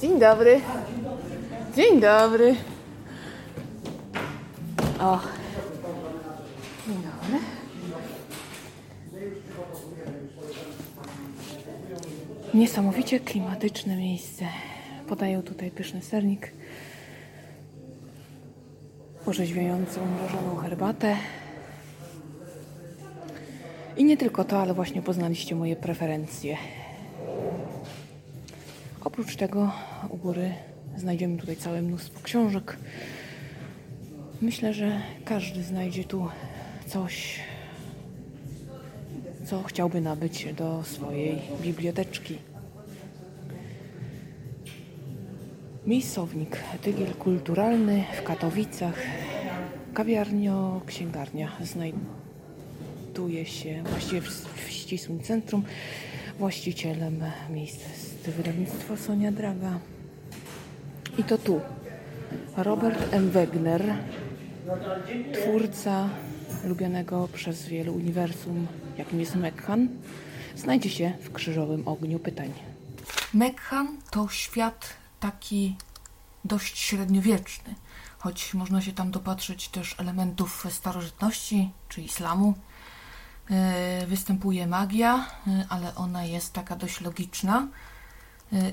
[0.00, 0.60] Dzień dobry.
[1.76, 2.54] Dzień dobry.
[5.00, 5.37] O.
[12.58, 14.44] Niesamowicie klimatyczne miejsce.
[15.08, 16.52] Podają tutaj pyszny sernik,
[19.26, 21.16] orzeźwiającą mrożoną herbatę.
[23.96, 26.56] I nie tylko to, ale właśnie poznaliście moje preferencje.
[29.04, 29.72] Oprócz tego
[30.08, 30.54] u góry
[30.96, 32.76] znajdziemy tutaj całe mnóstwo książek.
[34.40, 36.28] Myślę, że każdy znajdzie tu
[36.86, 37.40] coś,
[39.44, 42.47] co chciałby nabyć do swojej biblioteczki.
[45.88, 48.94] Miejscownik, tygiel kulturalny w Katowicach,
[49.94, 54.28] kawiarnio, księgarnia znajduje się właściwie w,
[54.66, 55.62] w ścisłym centrum.
[56.38, 59.78] Właścicielem miejsca jest wydawnictwo Sonia Draga.
[61.18, 61.60] I to tu
[62.56, 63.30] Robert M.
[63.30, 63.94] Wegner,
[65.32, 66.08] twórca
[66.64, 68.66] lubianego przez wielu uniwersum,
[68.98, 69.88] jakim jest Mekhan,
[70.56, 72.52] znajdzie się w krzyżowym ogniu pytań.
[73.34, 75.76] Mekhan to świat taki
[76.44, 77.74] dość średniowieczny,
[78.18, 82.54] choć można się tam dopatrzyć też elementów starożytności czy islamu.
[83.50, 87.68] E, Występuje magia, e, ale ona jest taka dość logiczna.
[88.52, 88.72] E,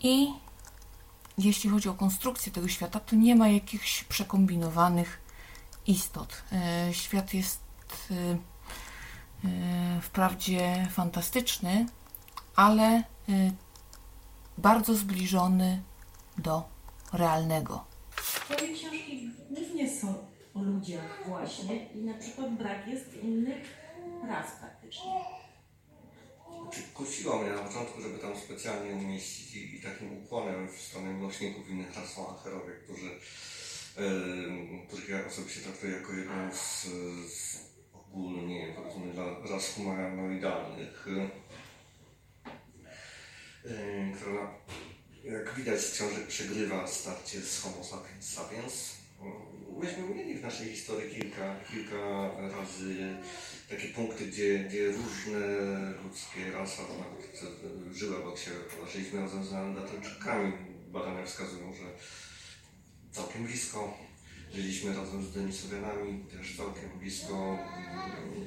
[0.00, 0.28] I
[1.38, 5.20] jeśli chodzi o konstrukcję tego świata, to nie ma jakichś przekombinowanych
[5.86, 6.42] istot.
[6.92, 7.60] Świat jest
[10.02, 11.86] wprawdzie fantastyczny,
[12.56, 13.02] ale
[14.58, 15.82] bardzo zbliżony
[16.38, 16.62] do
[17.12, 17.84] realnego.
[18.16, 20.14] Twoje książki głównie są
[20.54, 23.62] o ludziach właśnie i na przykład brak jest innych
[24.28, 25.12] ras praktycznie.
[26.62, 31.14] Znaczy, Kusiło mnie na początku, żeby tam specjalnie umieścić i, i takim ukłonem w stronę
[31.14, 33.10] miłośników innych ras są acherowie, którzy,
[33.96, 36.86] yy, których ja osobiście traktuję jako jedną z,
[37.32, 37.58] z
[37.92, 39.12] ogólnie powiedzmy
[39.50, 41.30] ras humanoidalnych, yy,
[44.26, 44.50] która
[45.24, 48.92] jak widać z książek przegrywa starcie z Homo sapiens sapiens.
[49.78, 53.16] Myśmy mieli w naszej historii kilka, kilka razy
[53.70, 55.40] takie punkty, gdzie, gdzie różne
[56.04, 57.42] ludzkie rasy, a nawet
[57.90, 58.56] e, żyły obok siebie,
[58.92, 60.52] żyliśmy razem z Neandertalczykami.
[60.88, 61.84] Badania wskazują, że
[63.12, 63.98] całkiem blisko.
[64.54, 67.58] Żyliśmy razem z Denisowianami, też całkiem blisko.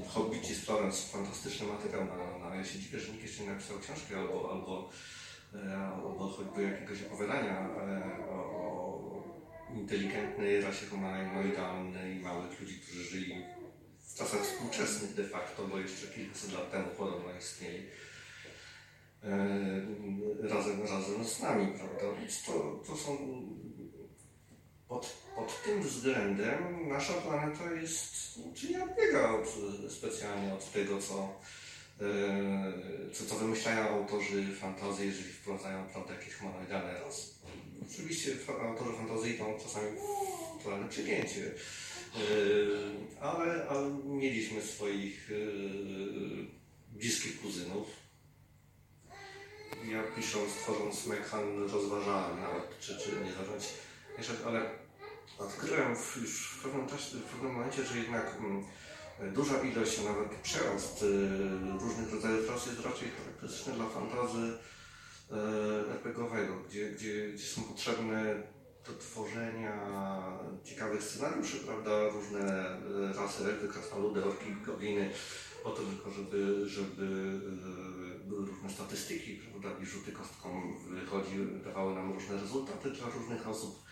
[0.08, 3.80] Hobbici z Florence, fantastyczny materiał na, na ja się dziwię, że nikt jeszcze nie napisał
[3.80, 4.90] książki albo, albo,
[6.50, 7.70] choćby jakiegoś opowiadania
[8.30, 9.24] o, o
[9.76, 13.46] inteligentnej rasie humanoidalnej, małych ludzi, którzy żyli
[14.00, 17.86] w czasach współczesnych de facto, bo jeszcze kilkaset lat temu podobno istnieli
[19.24, 19.30] e,
[20.50, 22.20] razem, razem z nami, prawda?
[22.20, 23.18] Więc to, to są
[24.88, 29.48] pod, pod tym względem nasza planeta jest, czy nie odbiega od,
[29.90, 31.40] specjalnie od tego, co,
[33.14, 37.34] co, co wymyślają autorzy fantazji, jeżeli wprowadzają prawda, jakieś humanoidalne rasy.
[37.92, 39.88] Oczywiście autorzy fantazji idą czasami
[40.60, 41.52] w totalne przegięcie,
[42.16, 46.46] Yy, ale, ale mieliśmy swoich yy,
[46.92, 47.88] bliskich kuzynów.
[49.86, 53.64] Ja pisząc, tworząc Mekhan rozważałem nawet, czy, czy nie zacząć
[54.46, 54.62] ale
[55.38, 58.66] odkryłem już w pewnym czasie, w pewnym momencie, że jednak mm,
[59.34, 64.54] duża ilość, a nawet przerost yy, różnych rodzajów ras jest raczej charakterystyczny dla fantazy
[65.32, 65.38] yy,
[65.92, 68.44] RPGowego, gdzie, gdzie, gdzie są potrzebne
[68.88, 69.74] do tworzenia
[70.64, 75.10] ciekawych scenariuszy, prawda, różne e, rasy, elfy, krasnoludy, orki, gobliny,
[75.64, 77.40] po to tylko, żeby, żeby
[78.26, 83.84] były różne statystyki, prawda, i rzuty kostką wychodziły, dawały nam różne rezultaty dla różnych osób.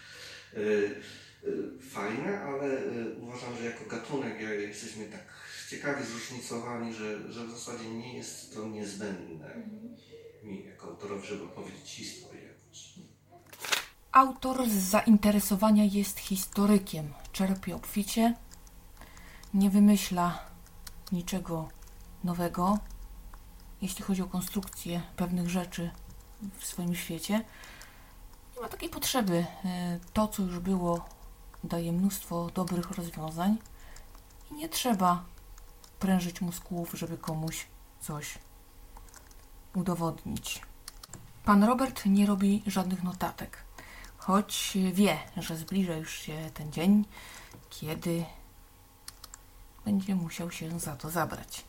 [1.43, 5.23] E, Fajne, ale e, uważam, że jako gatunek jesteśmy tak
[5.69, 9.55] ciekawie zróżnicowani, że, że w zasadzie nie jest to niezbędne
[10.43, 12.93] mi jako autorowi, żeby opowiedzieć historię jakąś.
[14.11, 17.13] Autor z zainteresowania jest historykiem.
[17.31, 18.33] Czerpie obficie,
[19.53, 20.39] nie wymyśla
[21.11, 21.69] niczego
[22.23, 22.79] nowego,
[23.81, 25.91] jeśli chodzi o konstrukcję pewnych rzeczy
[26.57, 27.45] w swoim świecie.
[28.55, 29.45] Nie ma takiej potrzeby.
[29.65, 31.09] E, To, co już było
[31.63, 33.57] daje mnóstwo dobrych rozwiązań
[34.51, 35.25] i nie trzeba
[35.99, 37.67] prężyć mózgów, żeby komuś
[38.01, 38.37] coś
[39.75, 40.61] udowodnić.
[41.45, 43.57] Pan Robert nie robi żadnych notatek,
[44.17, 47.05] choć wie, że zbliża już się ten dzień,
[47.69, 48.25] kiedy
[49.85, 51.63] będzie musiał się za to zabrać.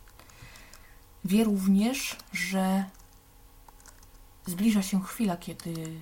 [1.25, 2.85] Wie również, że
[4.47, 6.01] zbliża się chwila, kiedy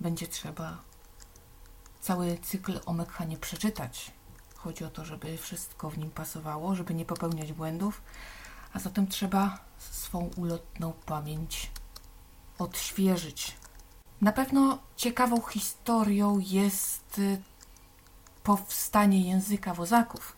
[0.00, 0.78] będzie trzeba
[2.04, 2.94] cały cykl o
[3.40, 4.10] przeczytać.
[4.56, 8.02] Chodzi o to, żeby wszystko w nim pasowało, żeby nie popełniać błędów,
[8.72, 11.70] a zatem trzeba swą ulotną pamięć
[12.58, 13.56] odświeżyć.
[14.20, 17.42] Na pewno ciekawą historią jest y,
[18.42, 20.36] powstanie języka wozaków.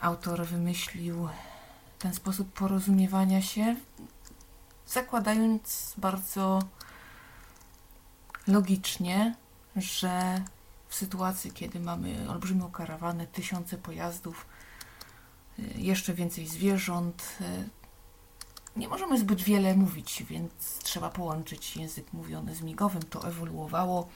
[0.00, 1.28] Autor wymyślił
[1.98, 3.76] ten sposób porozumiewania się,
[4.86, 6.58] zakładając bardzo
[8.46, 9.34] logicznie,
[9.82, 10.42] że
[10.88, 14.46] w sytuacji, kiedy mamy olbrzymią karawanę, tysiące pojazdów,
[15.58, 17.68] y, jeszcze więcej zwierząt, y,
[18.76, 23.02] nie możemy zbyt wiele mówić, więc trzeba połączyć język mówiony z migowym.
[23.02, 24.08] To ewoluowało,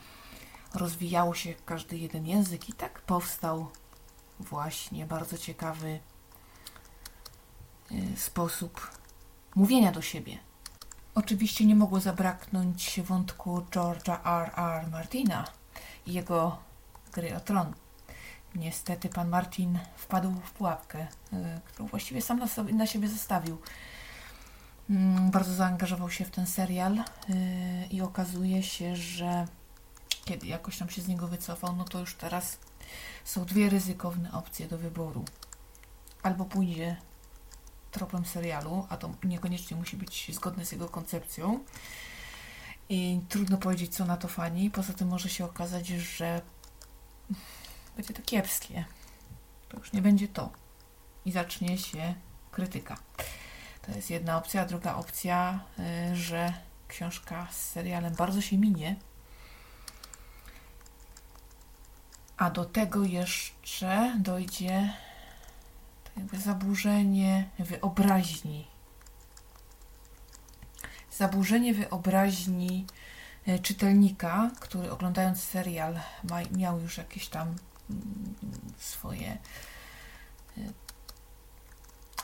[0.75, 3.71] rozwijało się każdy jeden język i tak powstał
[4.41, 6.01] właśnie bardzo ciekawy
[7.93, 8.91] y, sposób
[9.55, 10.39] mówienia do siebie.
[11.15, 14.51] Oczywiście nie mogło zabraknąć wątku George'a R.
[14.57, 14.91] R.
[14.91, 15.45] Martina
[16.07, 16.59] i jego
[17.13, 17.75] gry o tron.
[18.55, 23.59] Niestety pan Martin wpadł w pułapkę, y, którą właściwie sam na, sobie, na siebie zostawił.
[24.91, 27.03] Mm, Bardzo zaangażował się w ten serial y,
[27.91, 29.47] i okazuje się, że
[30.25, 32.59] kiedy jakoś tam się z niego wycofał, no to już teraz
[33.25, 35.25] są dwie ryzykowne opcje do wyboru.
[36.23, 36.97] Albo pójdzie
[37.93, 41.65] tropem serialu, a to niekoniecznie musi być zgodne z jego koncepcją.
[42.89, 44.71] I trudno powiedzieć, co na to fani.
[44.71, 46.41] Poza tym może się okazać, że
[47.97, 48.85] będzie to kiepskie.
[49.69, 50.51] To już nie będzie to.
[51.25, 52.15] I zacznie się
[52.51, 52.97] krytyka.
[53.83, 55.61] To jest jedna opcja, druga opcja,
[56.13, 56.53] y, że
[56.89, 58.97] książka z serialem bardzo się minie.
[62.37, 64.93] A do tego jeszcze dojdzie
[66.17, 68.67] jakby zaburzenie wyobraźni.
[71.11, 72.87] Zaburzenie wyobraźni
[73.47, 76.01] e, czytelnika, który oglądając serial
[76.31, 77.49] ma, miał już jakieś tam
[77.91, 78.35] mm,
[78.79, 79.39] swoje
[80.59, 80.61] e,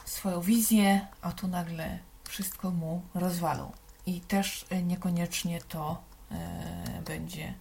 [0.05, 3.71] swoją wizję, a tu nagle wszystko mu rozwalą.
[4.05, 6.09] I też e, niekoniecznie to
[7.05, 7.53] będzie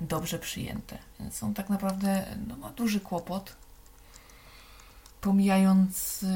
[0.00, 0.98] dobrze przyjęte.
[1.20, 3.56] Więc on tak naprawdę no, ma duży kłopot,
[5.22, 6.26] pomijając y,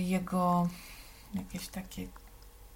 [0.00, 0.68] jego
[1.34, 2.08] jakieś takie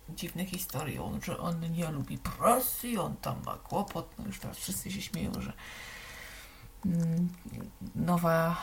[0.09, 4.91] dziwne historie, że on nie lubi pracy, on tam ma kłopot, no już teraz wszyscy
[4.91, 5.53] się śmieją, że
[6.87, 7.29] mm,
[7.95, 8.57] nowa,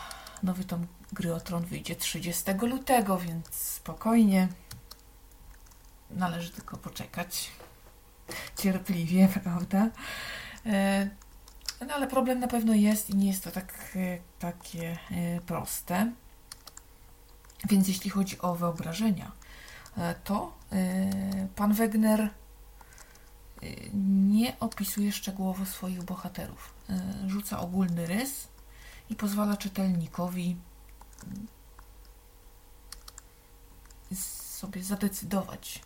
[0.43, 4.47] nowy tom Gry o Tron wyjdzie 30 lutego, więc spokojnie
[6.11, 7.51] należy tylko poczekać
[8.57, 9.89] cierpliwie, prawda?
[10.65, 11.09] E,
[11.87, 16.11] No ale problem na pewno jest i nie jest to tak, e, takie e, proste.
[17.65, 19.31] Więc jeśli chodzi o wyobrażenia,
[19.97, 22.29] e, to e, pan Wegner e,
[23.93, 26.73] nie opisuje szczegółowo swoich bohaterów.
[27.27, 28.47] Rzuca ogólny rys
[29.09, 30.57] i pozwala czytelnikowi
[31.23, 31.47] mm,
[34.11, 35.81] sobie zadecydować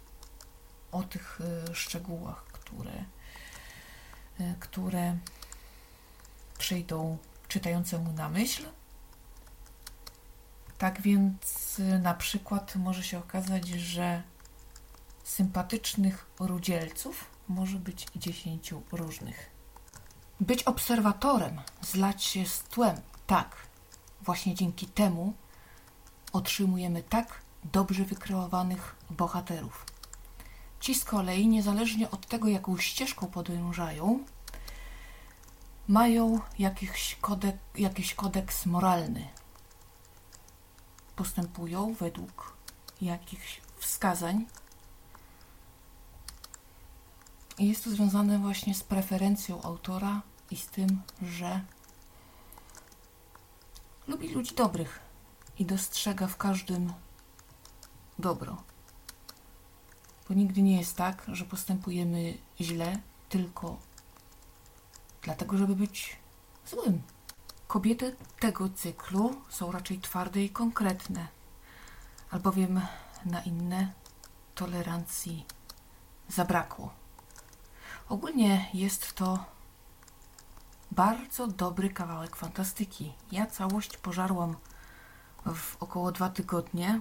[0.91, 1.39] o tych
[1.73, 3.05] szczegółach, które,
[4.59, 5.17] które
[6.57, 7.17] przyjdą
[7.47, 8.65] czytającemu na myśl.
[10.77, 14.23] Tak więc y, na przykład może się okazać, że
[15.23, 19.49] sympatycznych rudzielców może być dziesięciu różnych.
[20.39, 23.67] Być obserwatorem, zlać się z tłem, tak.
[24.21, 25.33] Właśnie dzięki temu
[26.33, 29.85] otrzymujemy tak dobrze wykreowanych bohaterów.
[30.79, 34.19] Ci z kolei, niezależnie od tego, jaką ścieżką podążają,
[35.87, 39.27] mają jakiś, kodek, jakiś kodeks moralny,
[41.17, 42.57] postępują według
[43.01, 44.45] jakichś wskazań.
[47.57, 50.21] I jest to związane właśnie z preferencją autora
[50.51, 51.61] i z tym, że
[54.07, 54.99] lubi ludzi dobrych
[55.59, 56.93] i dostrzega w każdym
[58.19, 58.63] dobro.
[60.29, 63.77] Bo nigdy nie jest tak, że postępujemy źle tylko
[65.21, 66.15] dlatego, żeby być
[66.65, 67.01] złym.
[67.67, 71.27] Kobiety tego cyklu są raczej twarde i konkretne,
[72.31, 72.81] albowiem
[73.25, 73.91] na inne
[74.55, 75.45] tolerancji
[76.29, 76.93] zabrakło.
[78.09, 79.45] Ogólnie jest to
[80.91, 83.13] bardzo dobry kawałek fantastyki.
[83.31, 84.55] Ja całość pożarłam
[85.45, 86.99] w około dwa tygodnie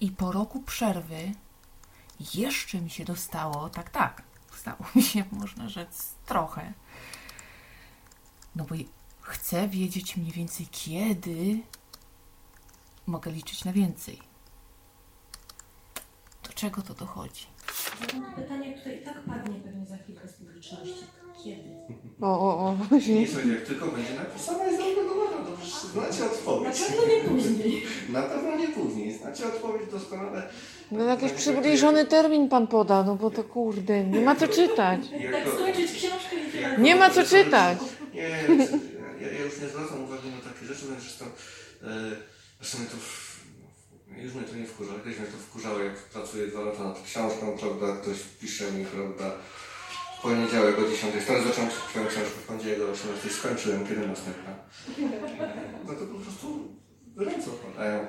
[0.00, 1.32] i po roku przerwy
[2.34, 4.22] jeszcze mi się dostało, tak, tak,
[4.60, 6.72] stało mi się, można rzec, trochę.
[8.56, 8.74] No bo
[9.30, 11.58] chcę wiedzieć mniej więcej kiedy
[13.06, 14.18] mogę liczyć na więcej.
[16.46, 17.46] Do czego to dochodzi?
[18.36, 21.04] Pytanie, które i tak padnie pewnie za chwilkę z publiczności.
[21.44, 21.70] Kiedy?
[22.20, 22.76] O, o, o.
[23.08, 26.80] Nie słuchaj, jak tylko będzie napisana jest zaredagowana, to przecież znacie Na odpowiedź.
[26.82, 27.82] pewno nie później.
[28.12, 29.18] Na pewno nie później.
[29.18, 30.48] Znacie odpowiedź doskonale.
[30.92, 35.00] No jakiś przybliżony termin pan poda, no bo to kurde, nie ma co czytać.
[35.32, 36.78] Tak skończyć książkę i tyle.
[36.78, 37.78] Nie ma co czytać.
[38.14, 38.28] Nie,
[39.60, 42.16] nie zwracam uwagi na takie rzeczy, więc zresztą, e,
[42.60, 43.40] zresztą mnie to, w-
[44.24, 47.58] już mnie to nie wkurza, kiedyś mnie to wkurzało, jak pracuję dwa lata nad książką,
[47.58, 49.30] prawda, ktoś pisze mi, prawda,
[50.18, 54.54] w poniedziałek o 10, teraz zacząłem twoją książkę w poniedziałek o 18, skończyłem, kiedy następna.
[55.86, 56.68] No to po prostu
[57.16, 58.06] ręce opadają.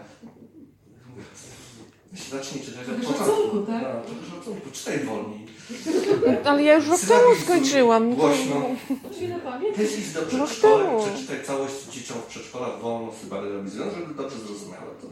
[2.31, 3.57] Zacznij czytać od początku.
[3.61, 3.81] tak?
[3.83, 5.47] No, trochę szacunku, czytaj wolniej.
[6.45, 8.15] Ale ja już rok temu skończyłam.
[8.15, 8.55] Głośno.
[9.77, 14.91] Jest idź do No przedszkola, przeczytaj całość dzieciom w przedszkolach wolno sybarylobizm, żeby dobrze zrozumiały
[15.01, 15.07] to.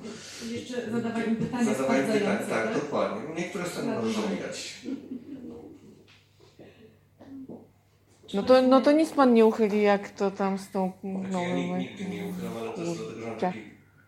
[0.45, 2.81] Jeszcze zadawaj mi pytania Zadawaj pytań, sprawdzające, tak, tak?
[2.83, 3.21] dokładnie.
[3.37, 3.85] Niektóre Tak.
[3.85, 4.75] możesz omijać.
[8.33, 10.91] No to, no to nic pan nie uchyli, jak to tam z tą...
[11.03, 11.77] No, ja no, nigdy, no.
[11.77, 13.59] nigdy nie uchylam, ale też dlatego, że mam taki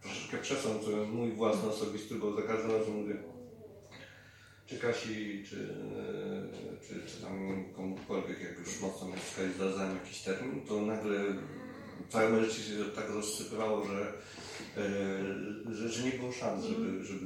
[0.01, 3.15] troszeczkę przesąd e, mój własny, osobisty, bo za każdym razem mówię,
[4.65, 10.61] czy Kasi, czy, e, czy, czy tam komukolwiek, jak już mocno skali zdradzałem jakiś termin,
[10.61, 11.19] to nagle
[12.09, 14.13] całe moje życie się tak rozsypywało, że,
[14.77, 17.25] e, że, że nie było szans, żeby, żeby,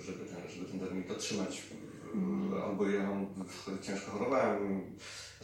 [0.00, 1.62] żeby, ten, żeby ten termin dotrzymać.
[2.64, 3.10] Albo ja
[3.82, 4.82] ciężko chorowałem,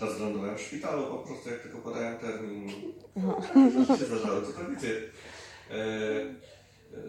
[0.00, 2.70] raz lądowałem w szpitalu, po prostu jak tylko podałem termin,
[3.16, 4.80] no, się zdarzało, to tak
[6.92, 7.02] E, e,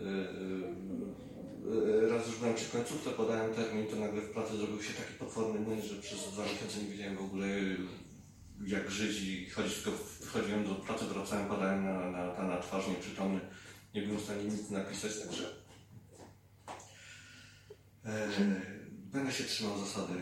[2.06, 5.14] e, raz już byłem przy końcówce, podałem termin, to nagle w pracy zrobił się taki
[5.14, 7.48] potworny młyn, że przez dwa miesiące nie wiedziałem w ogóle
[8.68, 13.40] jak żyć i chodzić, tylko wchodziłem do pracy, wracałem, padałem na, na, na, twarz nieprzytomny,
[13.96, 15.50] nie byłem w stanie nic napisać, także
[18.06, 18.28] e,
[18.90, 20.14] będę się trzymał zasady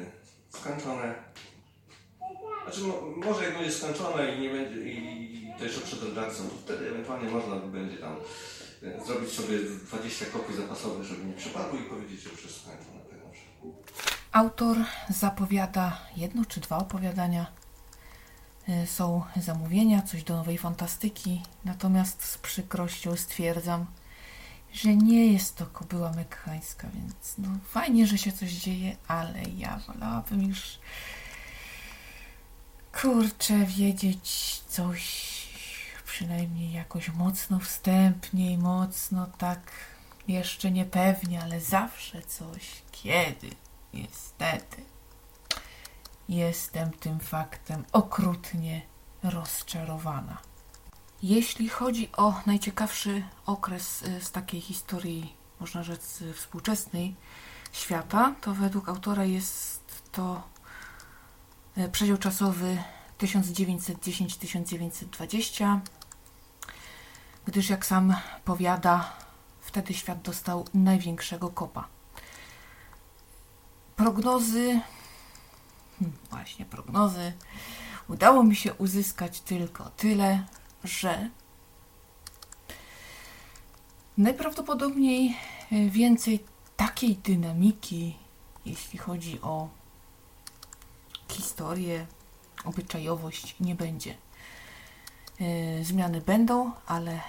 [0.49, 1.15] skończone.
[2.63, 6.55] Znaczy, mo, może jak będzie skończone i nie będzie, i to jeszcze przed redakcją, to
[6.55, 8.15] wtedy ewentualnie można będzie tam
[9.05, 9.57] zrobić sobie
[9.87, 12.97] 20 kopii zapasowych, żeby nie przepadły i powiedzieć, że już jest na przykład.
[14.31, 14.77] Autor
[15.09, 17.45] zapowiada jedno czy dwa opowiadania.
[18.83, 23.85] Y, Są zamówienia, coś do nowej fantastyki, natomiast z przykrością stwierdzam,
[24.73, 29.79] że nie jest to kobyła mekkańska, więc no fajnie, że się coś dzieje, ale ja
[29.87, 30.79] wolałabym już
[33.01, 35.36] kurczę wiedzieć coś
[36.17, 39.71] przynajmniej jakoś mocno wstępniej, mocno tak
[40.27, 42.81] jeszcze niepewnie, ale zawsze coś.
[42.91, 43.49] Kiedy?
[43.93, 44.83] Niestety.
[46.29, 48.81] Jestem tym faktem okrutnie
[49.23, 50.37] rozczarowana.
[51.23, 57.15] Jeśli chodzi o najciekawszy okres y, z takiej historii, można rzec y, współczesnej
[57.71, 60.43] świata, to według autora jest to
[61.77, 62.83] y, przedział czasowy
[63.19, 65.79] 1910-1920,
[67.47, 69.13] gdyż jak sam powiada,
[69.61, 71.87] wtedy świat dostał największego kopa.
[73.95, 74.81] Prognozy,
[75.99, 77.33] hmm, właśnie prognozy,
[78.09, 80.43] udało mi się uzyskać tylko tyle,
[80.83, 81.29] że
[84.17, 85.37] najprawdopodobniej
[85.71, 86.43] y, więcej
[86.77, 88.17] takiej dynamiki,
[88.65, 89.69] jeśli chodzi o
[91.31, 92.07] historię,
[92.65, 94.17] obyczajowość, nie będzie.
[95.41, 97.19] Y, Zmiany będą, ale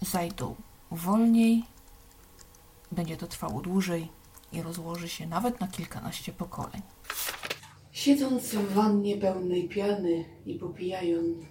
[0.00, 0.54] zajdą
[0.90, 1.64] wolniej,
[2.92, 4.08] będzie to trwało dłużej
[4.52, 6.82] i rozłoży się nawet na kilkanaście pokoleń.
[7.92, 11.46] Siedząc w wannie pełnej piany i popijając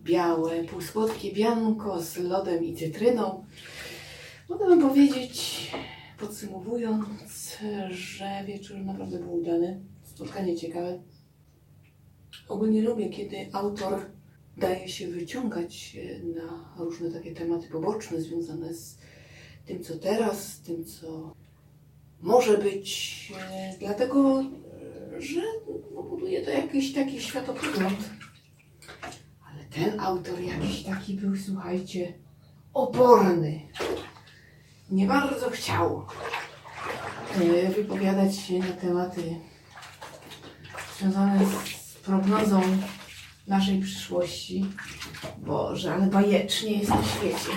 [0.00, 3.44] białe, półsłodkie bianko z lodem i cytryną,
[4.48, 5.70] mogę powiedzieć,
[6.18, 7.58] podsumowując,
[7.90, 11.02] że wieczór naprawdę był udany, spotkanie ciekawe.
[12.50, 14.06] Ogólnie lubię, kiedy autor
[14.56, 18.98] daje się wyciągać e, na różne takie tematy poboczne związane z
[19.66, 21.34] tym, co teraz, z tym, co
[22.20, 25.40] może być, e, dlatego, e, że
[25.94, 28.10] no, buduje to jakiś taki światopogląd.
[29.50, 32.14] Ale ten autor jakiś taki był, słuchajcie,
[32.74, 33.60] oporny.
[34.90, 36.06] Nie bardzo chciał
[37.76, 39.36] wypowiadać się na tematy
[40.98, 42.62] związane z prognozą
[43.46, 44.66] naszej przyszłości.
[45.38, 47.52] Boże, ale bajecznie jest na świecie.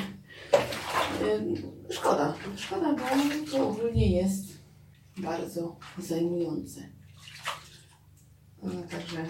[1.89, 4.57] Szkoda, szkoda, bo to ogólnie jest
[5.17, 6.81] bardzo zajmujące.
[8.63, 9.25] No, także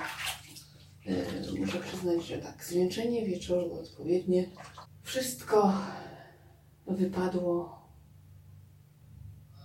[1.08, 4.50] y, muszę przyznać, że tak, zwieńczenie wieczoru odpowiednie.
[5.03, 5.74] Wszystko
[6.88, 7.84] wypadło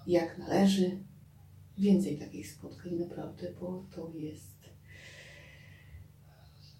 [0.06, 1.04] jak należy.
[1.78, 4.57] Więcej takich spotkań naprawdę, bo to jest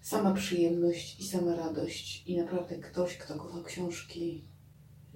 [0.09, 2.23] sama przyjemność i sama radość.
[2.27, 4.47] I naprawdę ktoś, kto kocha książki,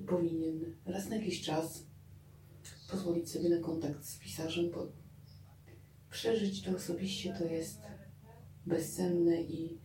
[0.07, 1.85] powinien raz na jakiś czas
[2.91, 4.91] pozwolić sobie na kontakt z pisarzem, bo
[6.09, 7.81] przeżyć to osobiście to jest
[8.65, 9.79] bezcenne i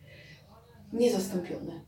[0.93, 1.85] niezastąpione.